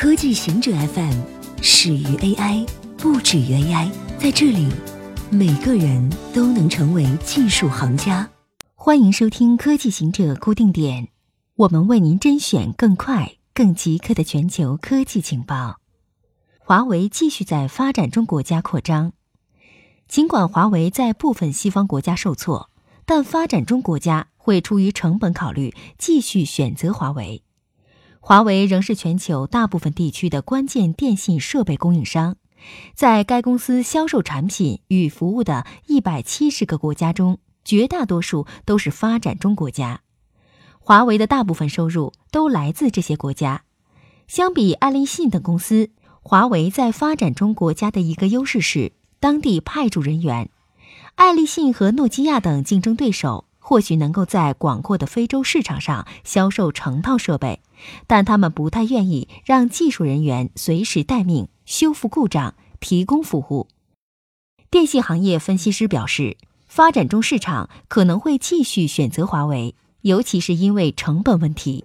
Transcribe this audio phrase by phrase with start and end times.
[0.00, 1.20] 科技行者 FM
[1.60, 2.66] 始于 AI，
[2.96, 3.90] 不止于 AI。
[4.18, 4.66] 在这里，
[5.30, 8.26] 每个人都能成为技术行家。
[8.74, 11.08] 欢迎收听科技行者固定点，
[11.54, 15.80] 我们为您甄选更快、更即刻的全球科技情报。
[16.60, 19.12] 华为继续在发展中国家扩张，
[20.08, 22.70] 尽管华为在部分西方国家受挫，
[23.04, 27.42] 但发展中国家会出于成本考虑继续选择华为。
[28.22, 32.36] 华为仍是全球大部分地区的关键电信设备供应商，
[32.94, 40.02] 在该公司销售产品与服务的一百七十个国家中，绝大多数都是发展中国家。
[40.78, 43.62] 华为的大部分收入都来自这些国家。
[44.28, 45.90] 相比爱立信等公司，
[46.22, 50.50] 华为在发展中国家的一个优势是当地派驻人员。
[51.14, 53.46] 爱立信和诺基亚等竞争对手。
[53.62, 57.60] 或许能够在广阔的非洲市场上销售成套设备，
[58.06, 63.68] 但他们不太愿意让技术人员随时待命、修复故障、提供服务。
[64.70, 71.84] 电信行业分析师表示，发展中市场可能会继续选择华为，尤其是因为成本问题。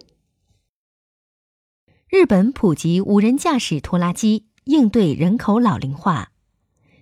[2.07, 6.31] 日本普及无人驾驶拖拉机，应对人口老龄化。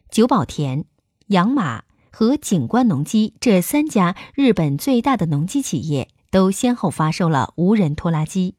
[0.09, 0.85] 久保田、
[1.27, 1.83] 养马。
[2.15, 8.53] 和景观农机这三家日本最大的农机企业都先后发售了无人拖拉机，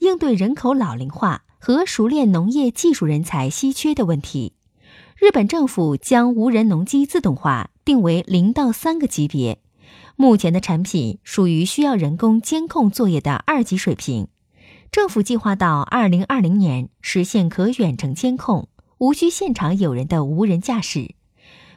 [0.00, 4.54] 应对人口老龄化和熟练农业技术人才稀缺的问题。
[5.16, 9.60] 日本政府将无人农机自动化定为零到三个级别，
[10.16, 14.28] 目前的产品属于需要人工监控作业的二级水平。
[14.90, 18.68] 政府计划到二零二零年实现可远程监控、
[18.98, 21.14] 无需现场有人的无人驾驶。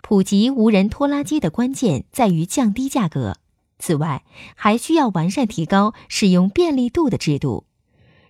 [0.02, 3.38] 普及无人拖拉机的关键在于降低价格。
[3.78, 4.24] 此外，
[4.56, 7.66] 还需要完善提高使用便利度的制度。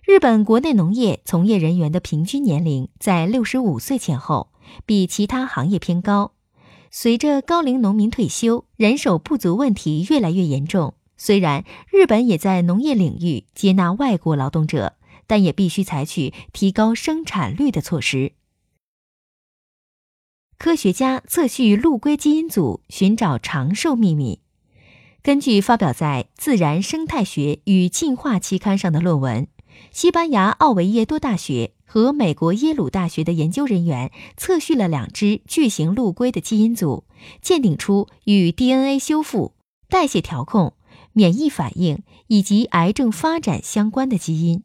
[0.06, 4.52] 日本国内农业从业人员的平均年龄在六十五岁前后，
[4.84, 6.32] 比其他行业偏高。
[6.90, 10.92] 随着高龄农民退休，人手不足问题越来越严重。
[11.16, 18.32] 虽然日本也在农业领域接纳外国劳动者，但也必须采取提高生产率的措施。
[20.58, 24.40] 科学家测序陆龟基因组，寻找长寿秘密。
[25.22, 29.48] 根据发表在《自然生态学与进化》期刊上的论文，
[29.90, 37.04] 西班牙奥维耶多大学和美国耶鲁大学的研究人员测序了两只巨型陆龟的基因组，
[37.40, 39.52] 鉴定出与 DNA 修复、
[39.88, 40.74] 代谢调控、
[41.12, 44.62] 免疫反应以及癌症发展相关的基因。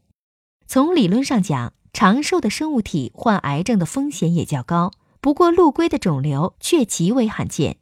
[0.67, 4.91] 从理论上讲，长寿的生物体患癌症的风险也较高。
[5.21, 7.77] 不过，陆龟的肿瘤却极为罕见。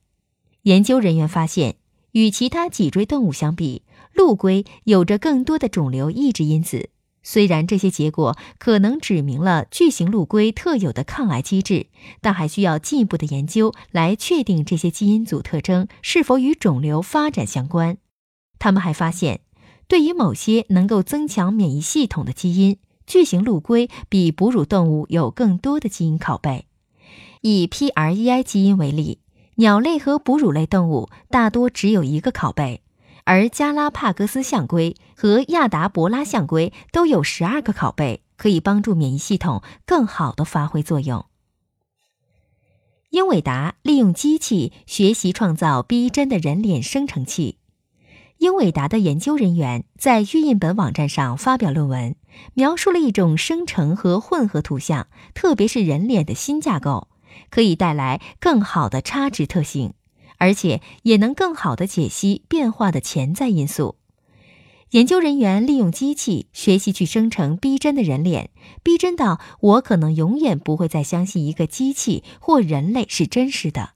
[0.64, 1.76] 研究人员发现，
[2.14, 3.84] 与其他脊椎动物相比，
[4.14, 6.90] 陆龟有着更多的肿瘤抑制因子。
[7.30, 11.88] 虽然这些结果可能指明了巨型陆龟特有的抗癌机制，
[12.22, 17.98] 但还需要进一步的研究来确定这些基因组特征是否与肿瘤发展相关。
[18.60, 19.42] 他们还发现，
[19.90, 26.68] 对于某些能够增强免疫系统的基因，巨型陆龟比哺乳动物有更多的基因拷贝。
[27.42, 29.20] 以 PREI 基因为例，
[29.56, 32.84] 鸟类和哺乳类动物大多只有一个拷贝，
[33.28, 41.26] 而加拉帕戈斯象龟和亚达伯拉象龟都有十二个拷贝，可以帮助免疫系统更好的发挥作用。
[43.10, 47.58] 英伟达利用机器学习创造逼真的人脸生成器。
[48.38, 52.16] 英伟达的研究人员在预印本网站上发表论文，
[52.54, 57.10] 描述了一种生成和混合图像，特别是人脸的新架构。
[57.50, 59.94] 可以带来更好的差值特性，
[60.38, 63.96] 而且也能更好的解析变化的潜在因素。
[64.92, 68.52] 研究人员利用机器学习去生成逼真的人脸，
[68.84, 73.92] 逼真到我可能永远不会再相信一个机器或人类是真实的。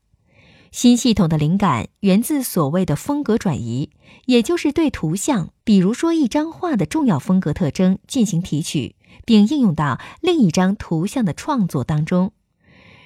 [0.71, 3.89] 新系统的灵感源自所谓的风格转移，
[4.25, 12.31] 也就是对图像，比如说一张画的重要风格特征进行提取，并应用到另一张图像的创作当中。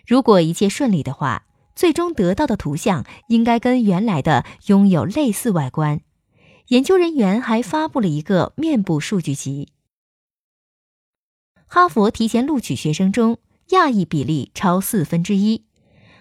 [0.06, 1.45] 如果一切顺利的话，
[1.76, 6.02] 最终得到的图像应该跟原来的拥有类似外观。
[6.70, 9.70] 研究人员还发布了一个面部数据集。
[11.68, 13.38] 哈佛提前录取学生中，
[13.70, 15.66] 亚裔比例超四分之一。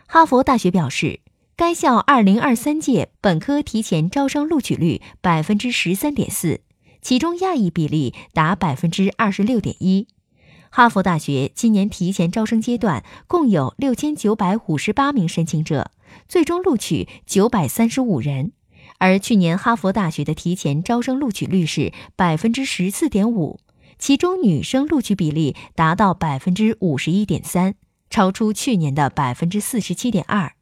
[0.06, 1.21] 哈佛大学表示，
[1.57, 6.61] 该校二零二三届本科提前招生录取率百分之十三点四，
[7.00, 10.09] 其中亚裔比例达百分之二十六点一。
[10.76, 15.93] 哈佛大学今年提前招生阶段共有六千九百五十八名申请者，
[16.29, 18.50] 最终录取九百三十五人，
[18.99, 23.61] 而去年哈佛大学的提前招生录取率是百分之十四点五，
[24.00, 27.76] 其中女生录取比例达到百分之五十一点三，
[28.11, 30.55] 超出去年的百分之四十七点二。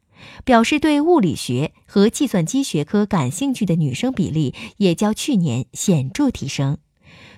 [0.45, 6.77] 表示对物理学和计算机学科感兴趣的女生比例也较去年显著提升，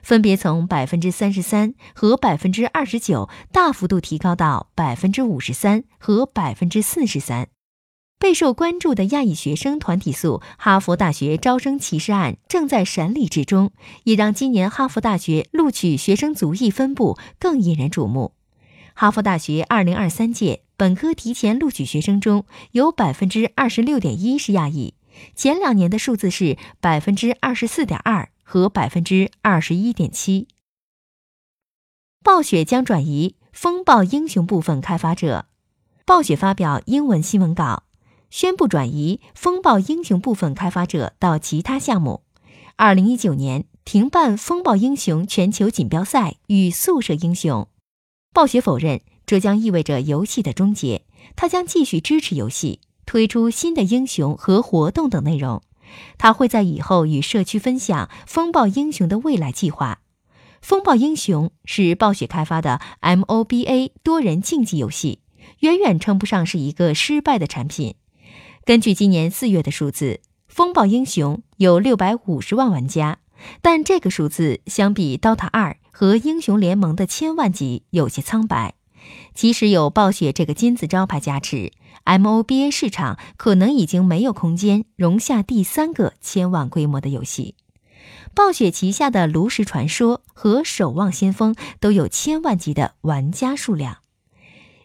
[0.01, 7.47] 分别从百分之三十三和百分之二十九大幅度提高到百分之五十三和百分之四十三。
[8.17, 13.71] 备受关注的亚裔学生团体诉哈佛大学招生歧视案正在审理之中，
[14.05, 18.33] 也让今年哈佛大学录取学生族裔分布更引人瞩目。
[18.93, 24.93] 哈佛大学二零二三届本科提前录取学生中有百分之二十六点一是亚裔，
[25.35, 30.47] 前两年的数字是百分之二十四点二和百分之二十一点七。
[32.23, 35.47] 暴雪将转移风暴英雄部分开发者，
[36.05, 37.83] 暴雪发表英文新闻稿，
[38.29, 42.23] 宣布转移风暴英雄部分开发者到其他项目。
[42.77, 47.67] 二零一九年停办风暴英雄全球锦标赛与宿舍英雄。
[48.33, 51.05] 暴雪否认这将意味着游戏的终结，
[51.35, 55.61] 他将继续支持游戏，推出新的英雄和活动等内容。
[56.17, 59.99] 他会在以后与社区分享风暴英雄的未来计划。
[60.61, 65.19] 风暴英雄是暴雪开发的 MOBA 多人竞技游戏，
[65.59, 67.95] 远远称不上是一个失败的产品。
[68.63, 73.19] 根据今年四月的数字，风暴英雄有六百五十万玩家，
[73.61, 75.77] 但这个数字相比 DOTA 二。
[75.97, 78.73] 和英雄联盟的千万级有些苍白，
[79.33, 81.71] 即使有暴雪这个金字招牌加持
[82.05, 87.55] ，MOBA 市场可能已经没有空间容下第三个千万规模的游戏。
[88.33, 93.97] 暴雪旗下的炉石传说和守望先锋都有千万级的玩家数量。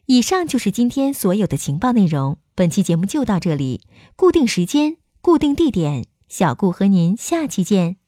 [0.06, 3.82] 以上就是今天所有的情报内容，本期节目就到这里，
[4.16, 7.99] 固定时间，固定地点，小顾和您下期见。